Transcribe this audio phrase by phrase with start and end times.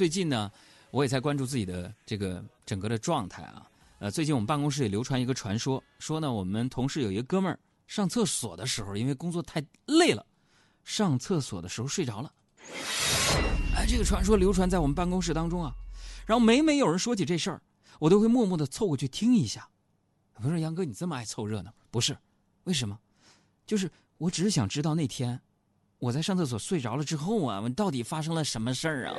[0.00, 0.50] 最近呢，
[0.90, 3.70] 我也在关注自己的这个整个的状态啊。
[3.98, 10.24] 呃，最近我们办公室也流传一个传说，说呢，我们同事有一个哥们儿上厕所的时候，因为工作太累了，
[10.84, 12.32] 上厕所的时候睡着了。
[13.76, 15.70] 哎，这个传说流传在我们办公室当中啊。
[16.24, 17.60] 然后每每有人说起这事儿，
[17.98, 19.68] 我都会默默的凑过去听一下。
[20.36, 21.70] 我说杨哥，你这么爱凑热闹？
[21.90, 22.16] 不是，
[22.64, 22.98] 为什么？
[23.66, 25.38] 就是我只是想知道那天
[25.98, 29.14] 我在上厕所睡着了之后啊，到底发生了什么事儿啊？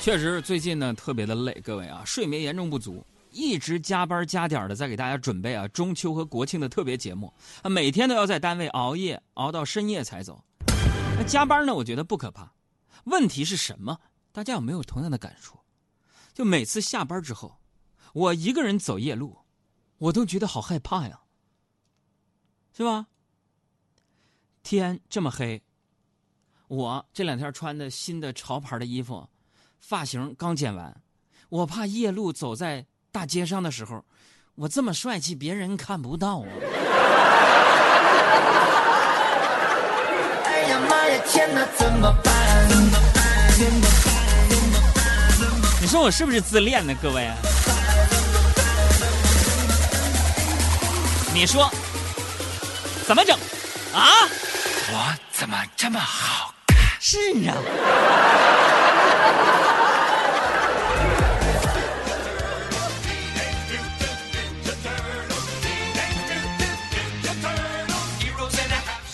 [0.00, 7.32] 确实，最近呢特别的累，各位啊，睡眠严重不足，一直加班加点的在给大家准备啊中秋和国庆的特别节目，
[7.70, 10.42] 每天都要在单位熬夜熬到深夜才走。
[11.16, 12.52] 那加班呢，我觉得不可怕，
[13.04, 13.96] 问题是什么？
[14.32, 15.56] 大家有没有同样的感触？
[16.34, 17.60] 就每次下班之后，
[18.12, 19.38] 我一个人走夜路，
[20.02, 21.20] 我都觉得好害怕呀，
[22.76, 23.06] 是吧？
[24.64, 25.62] 天这么黑，
[26.66, 29.28] 我这两天穿的新的潮牌的衣服。
[29.78, 31.00] 发型刚剪完，
[31.48, 34.04] 我怕夜路走在大街上的时候，
[34.56, 36.48] 我这么帅气，别人看不到啊。
[40.44, 42.32] 哎呀妈呀，天哪，怎么办？
[45.80, 47.30] 你说我是不是自恋呢，各位？
[51.34, 51.68] 你说
[53.06, 53.36] 怎么整
[53.94, 54.04] 啊？
[54.92, 56.76] 我怎么这么好看？
[57.00, 57.56] 是啊。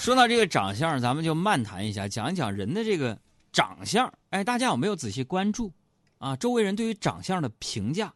[0.00, 3.16] 说到这个长相，咱们就漫谈一下，讲一讲人的这个
[3.52, 4.12] 长相。
[4.30, 5.72] 哎，大家有没有仔细关注
[6.18, 6.34] 啊？
[6.34, 8.12] 周围人对于长相的评价，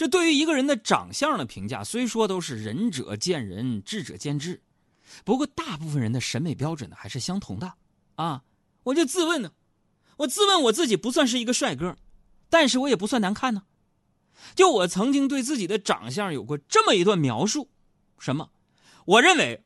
[0.00, 4.62] 这对于一个人的长相的评价，虽说都是仁者见仁，智者见智，
[5.26, 7.74] 不过大部分人的审美标准呢还是相同的
[8.14, 8.42] 啊。
[8.84, 9.52] 我就自问呢，
[10.16, 11.98] 我自问我自己不算是一个帅哥，
[12.48, 13.64] 但是我也不算难看呢。
[14.54, 17.68] 就我曾经对自己的长相有过这么一段描述，
[18.18, 18.48] 什么？
[19.04, 19.62] 我认为。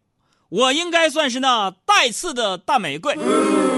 [0.48, 3.16] 我应该算是那带刺的大玫瑰，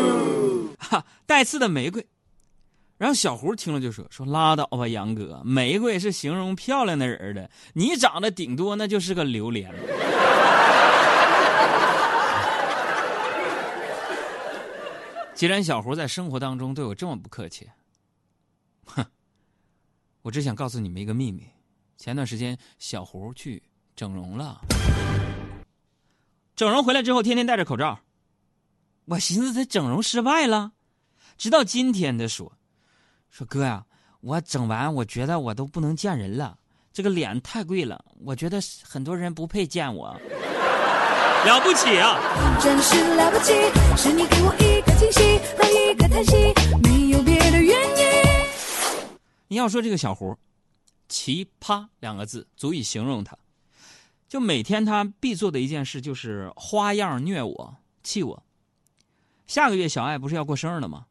[0.79, 2.07] 哈，带刺的玫瑰。
[2.99, 9.71] 然后小胡听了就说：“说拉倒吧，杨哥，玫瑰是形容漂亮的人的，你长得顶多那就是个榴莲。”
[15.35, 17.69] 既然小胡在生活当中对我这么不客气，
[18.87, 19.05] 哼，
[20.23, 21.47] 我只想告诉你们一个秘密：
[21.99, 23.63] 前段时间小胡去
[23.95, 24.63] 整容了。
[26.55, 28.01] 整容回来之后，天天戴着口罩。
[29.05, 30.73] 我寻思他整容失败了，
[31.37, 32.57] 直到今天他说
[33.37, 33.85] ：“说哥呀，
[34.23, 36.57] 我整完我觉得我都不能见人了，
[36.91, 40.19] 这个脸太贵了，我觉得很多人不配见我。
[41.45, 42.17] ”了不起啊！
[42.59, 43.53] 真是了不起，
[43.95, 49.07] 是你给我一个惊喜和一个叹息，没有别的原因。
[49.49, 50.35] 你要说这个小胡，
[51.07, 53.37] 奇葩两个字足以形容他。
[54.31, 58.43] 就每天他必做的一件事就是花样虐我、气我。
[59.47, 61.05] 下个月小爱不是要过生日了吗？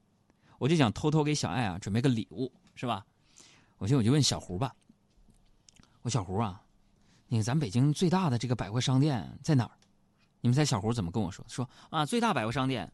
[0.57, 3.05] 我就想偷偷给小爱啊准备个礼物，是吧？
[3.77, 4.73] 我寻思我就问小胡吧，
[6.01, 6.61] 我小胡啊，
[7.27, 9.71] 那个咱北京最大的这个百货商店在哪儿？
[10.41, 11.45] 你们猜小胡怎么跟我说？
[11.47, 12.91] 说啊，最大百货商店，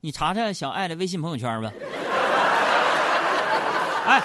[0.00, 1.72] 你查查小爱的微信朋友圈吧。
[4.06, 4.22] 哎。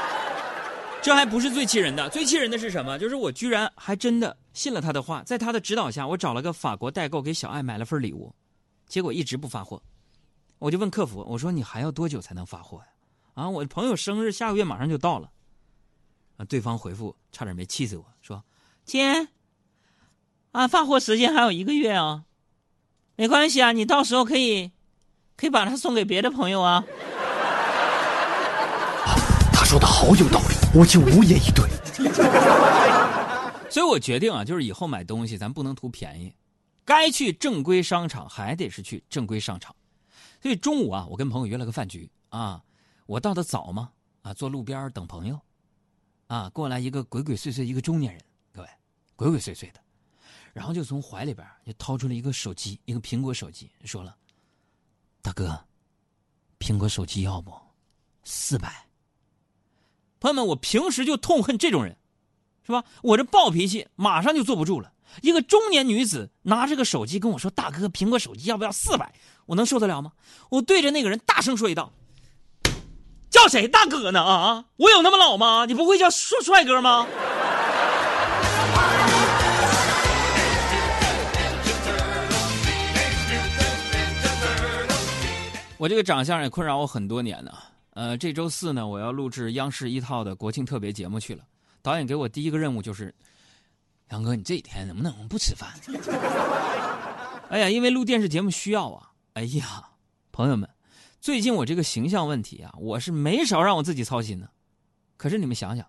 [1.03, 2.97] 这还不是最气人的，最气人的是什么？
[2.97, 8.33] 就是我居然还真的信了他的话，在他的指导下，我找了个法国代购给小爱买了份礼物，
[8.88, 9.83] 结果一直不发货。
[10.63, 12.85] 我就问客服，我说你还要多久才能发货呀？
[13.34, 15.29] 啊，我朋友生日下个月马上就到了。
[16.38, 18.41] 啊，对方回复差点没气死我，说
[18.85, 19.28] 亲，
[20.53, 22.23] 啊，发货时间还有一个月啊，
[23.18, 24.72] 没关系啊，你到时候可以
[25.35, 26.81] 可以把它送给别的朋友啊。
[29.52, 30.56] 他说的好有道理。
[30.73, 31.69] 我竟无言以对，
[33.69, 36.34] 所以我决定啊，就是以后买东西咱不能图便宜，
[36.85, 39.76] 该去正规商场还得是去正规商场。
[40.43, 42.61] 所以中午啊，我跟朋友约了个饭局啊，
[43.05, 43.93] 我到的早嘛
[44.23, 45.40] 啊，坐路边等朋友，
[46.28, 48.67] 啊，过来一个鬼鬼祟祟一个中年人，各位
[49.16, 49.79] 鬼鬼祟祟的，
[50.51, 54.17] 然后就从怀里边就掏出了一个手机，一个苹果手机，说了
[55.23, 55.66] ：“大哥，
[56.59, 57.53] 苹果手机要不？
[58.25, 58.85] 四百。”
[60.19, 61.97] 朋友们，我平时就痛恨这种人，
[62.63, 62.84] 是吧？
[63.01, 64.92] 我这暴脾气马上就坐不住了。
[65.21, 69.13] 一个中年女子拿着个手机跟我说：“大哥，苹果手机要不要四百？
[69.45, 70.11] 我能受得了吗？”
[70.49, 71.91] 我对着那个人大声说一道
[73.29, 74.21] ：“叫谁大哥呢？
[74.21, 75.65] 啊，我有那么老吗？
[75.65, 77.07] 你不会叫帅帅哥吗？”
[85.77, 87.51] 我这个长相也困扰我很多年呢。
[87.93, 91.43] 呃，这周四呢，我要录制央视一套的国庆特别节目去了。
[91.81, 93.13] 导演给我第一个任务就是
[94.13, 95.73] 杨哥，你这几天能不能不吃饭？
[97.49, 99.09] 哎呀，因为录电视节目需要啊。
[99.33, 99.89] 哎呀，
[100.31, 100.69] 朋友们，
[101.19, 104.47] 最近我这个形象问题啊，我是没少让我自己操心呢。
[105.17, 105.83] 可是你们想想，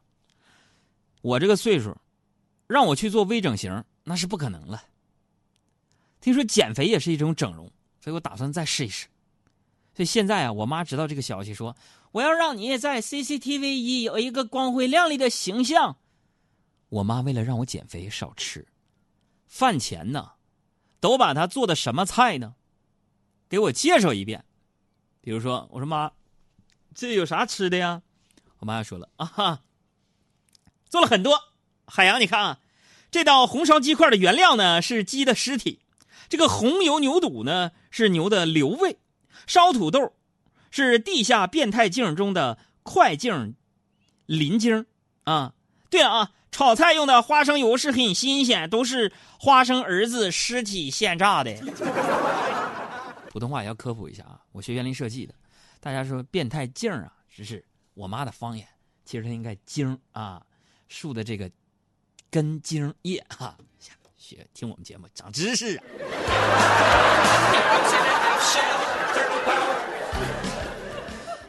[1.20, 1.94] 我这个岁数，
[2.66, 4.82] 让我去做微整形，那是不可能了。
[6.22, 9.06] 听说减肥也是一种整容，所以我打算再试一试。
[9.94, 11.76] 所以现在啊，我妈知道这个消息，说
[12.12, 15.98] 我要让你在 CCTV 一有一个光辉亮丽的形象。
[16.94, 18.68] 我妈为了让我减肥少吃，
[19.48, 20.34] 饭前呢，
[21.00, 22.54] 都把她做的什么菜呢，
[23.48, 24.44] 给我介绍一遍。
[25.20, 26.12] 比如说，我说妈，
[26.94, 28.02] 这有啥吃的呀？
[28.58, 29.62] 我妈说了啊哈，
[30.88, 31.36] 做了很多。
[31.86, 32.60] 海洋，你看啊，
[33.10, 35.80] 这道红烧鸡块的原料呢是鸡的尸体，
[36.28, 38.98] 这个红油牛肚呢是牛的瘤胃。
[39.48, 40.14] 烧土豆
[40.70, 43.56] 是地下变态茎中的块茎
[44.26, 44.86] 鳞茎
[45.24, 45.54] 啊。
[45.94, 51.54] 对了啊，炒菜用的花生油是很新鲜，都是花生儿子尸体现榨的。
[53.30, 55.32] 普通话也要科普一下啊，我学园林设计的，
[55.78, 57.64] 大家说变态茎啊，只是
[57.94, 58.66] 我妈的方言，
[59.04, 60.42] 其实它应该茎啊，
[60.88, 61.48] 树的这个
[62.28, 63.56] 根茎叶哈。
[64.18, 65.84] 学听我们节目长知识啊。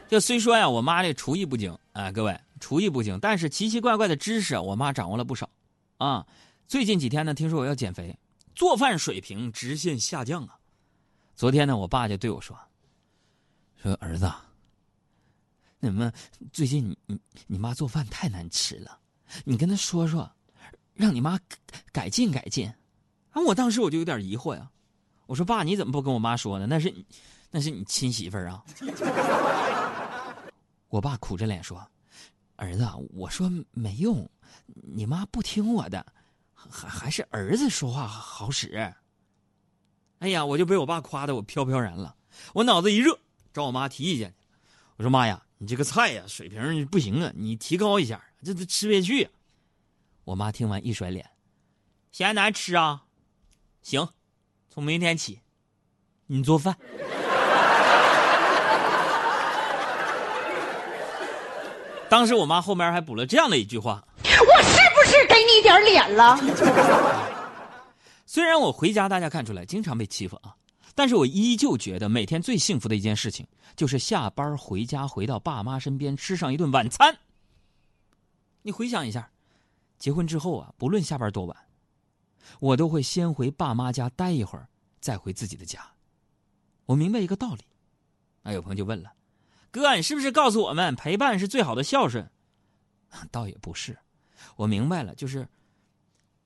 [0.08, 5.50] 就虽说呀，我妈这厨艺不精啊，各位厨艺不行，但是奇奇怪怪的知识我妈掌握了不少
[5.98, 6.26] 啊。
[6.68, 8.18] 最近几天呢，听说我要减肥，
[8.56, 10.58] 做饭水平直线下降啊。
[11.36, 12.58] 昨天呢，我爸就对我说
[13.82, 14.32] ：“说儿子，
[15.82, 16.12] 怎么
[16.52, 18.98] 最近你你你妈做饭太难吃了，
[19.44, 20.30] 你跟她说说，
[20.94, 21.40] 让你妈
[21.92, 22.68] 改进改进。”
[23.32, 24.70] 啊，我当时我就有点疑惑呀，
[25.28, 26.66] 我说爸，你怎么不跟我妈说呢？
[26.68, 26.94] 那是。
[27.52, 28.66] 那是你亲媳妇儿啊！
[30.90, 31.82] 我爸苦着脸说
[32.56, 34.30] ：“儿子，我说没用，
[34.66, 36.06] 你妈不听我的，
[36.54, 38.94] 还还是儿子说话好使。”
[40.20, 42.16] 哎呀，我就被我爸夸的我飘飘然了，
[42.54, 43.20] 我脑子一热，
[43.54, 44.34] 找我妈提意见。
[44.98, 49.30] 我说：“妈呀，你这个菜呀水平不行啊，你提高一下，这这吃不下去。”
[50.24, 51.30] 我妈听完一甩脸
[52.14, 53.06] ：“嫌难吃啊？
[53.82, 54.08] 行，
[54.70, 55.42] 从明天起，
[56.28, 56.78] 你做饭。”
[62.10, 66.38] 当时我妈后面还补了这样的一句话：“我是不是给你点脸了？”
[68.26, 70.56] 虽然我回家大家看出来经常被欺负啊，
[70.94, 77.18] 但是我依旧觉得每天最幸福的一件事情就是下班回家，回到爸妈身边吃上一顿晚餐。
[78.62, 79.30] 你回想一下，
[79.98, 81.56] 结婚之后啊，不论下班多晚，
[82.60, 84.68] 我都会先回爸妈家待一会儿，
[85.00, 85.80] 再回自己的家。
[86.86, 87.64] 我明白一个道理，
[88.44, 89.12] 那有朋友就问了。
[89.76, 92.26] 哥，你是不是告诉我们陪伴是最好的孝顺？
[93.30, 93.98] 倒也不是，
[94.56, 95.46] 我明白了，就是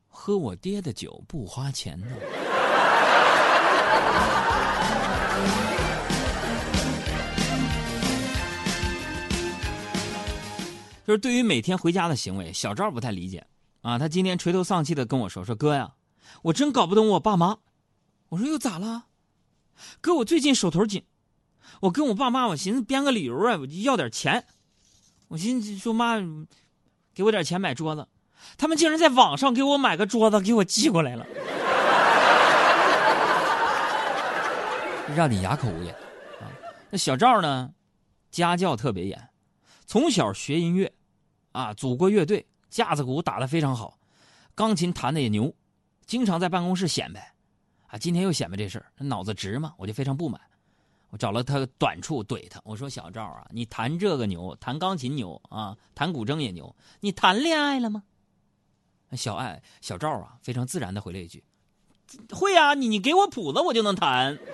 [0.07, 2.07] 喝我爹的酒不花钱呢。
[11.05, 13.45] 就是对于每天回家的行为，小赵不太理解
[13.83, 13.99] 啊。
[13.99, 15.93] 他今天垂头丧气的跟我说：“说哥呀，
[16.41, 17.59] 我真搞不懂我爸妈。”
[18.29, 19.05] 我说：“又咋了？
[20.01, 21.05] 哥，我最近手头紧。”
[21.79, 24.43] 我跟我爸妈，我寻思编个理由啊，我就要点钱。
[25.27, 26.17] 我寻思说妈，
[27.13, 28.07] 给我点钱买桌子。
[28.57, 31.25] 他们竟然在网上给我买个桌子，给我寄过来了，
[35.15, 35.93] 让你哑口无言
[36.39, 36.47] 啊！
[36.89, 37.71] 那小赵呢，
[38.31, 39.29] 家教特别严，
[39.85, 40.91] 从小学音乐，
[41.51, 43.97] 啊，组过乐队，架子鼓打得非常好，
[44.55, 45.53] 钢琴弹的也牛，
[46.05, 47.33] 经常在办公室显摆。
[47.87, 50.39] 啊，今天又显摆这事儿，脑子直嘛，我就非常不满。
[51.11, 58.03] 我找了他短处怼他，我说小赵啊，你弹这个牛，弹钢琴牛啊，弹古筝也牛，你谈恋爱了吗？
[59.13, 61.43] 小爱小赵啊，非常自然的回了一句
[62.31, 64.37] ：“会啊，你你给我谱子，我就能弹。”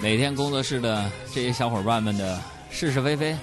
[0.00, 2.40] 每天工作室的这些小伙伴们的
[2.70, 3.36] 是是非非，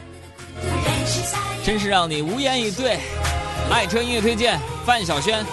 [1.65, 3.01] 真是让你无言以对。
[3.69, 5.45] 爱车音乐推荐，范晓萱。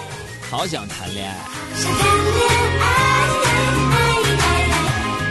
[0.53, 1.35] 好想谈恋爱。
[1.73, 2.47] 想谈恋
[2.79, 2.85] 爱，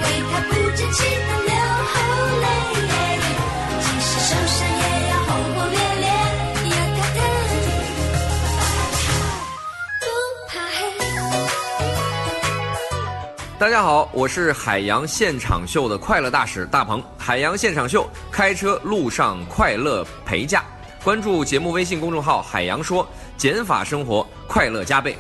[0.02, 1.54] 为他不争气的流
[1.86, 1.94] 后
[2.42, 2.44] 泪，
[3.78, 6.06] 即使受伤也要轰轰烈烈，
[6.64, 7.22] 有他疼，
[10.00, 10.04] 不
[10.48, 10.76] 怕黑。
[13.60, 17.00] 大家好，我是海洋现场秀的快乐大使大鹏。
[17.16, 20.64] 海洋现场秀，开车路上快乐陪驾。
[21.04, 23.04] 关注节目微信公众号“海洋说”，
[23.37, 25.16] 减法生活快乐加倍。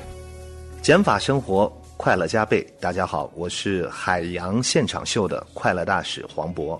[0.80, 2.64] 减法生活，快乐加倍。
[2.80, 6.78] 大家好，我是海洋现场秀的快乐大使黄渤。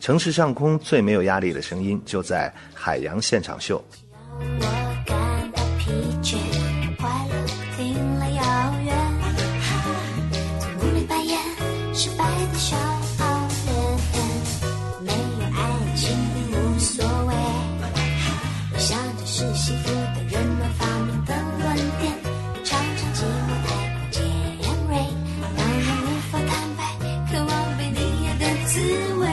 [0.00, 3.80] 城市上空最没有压力的声音，就在海洋现场秀。
[28.72, 28.80] 滋
[29.20, 29.31] 味。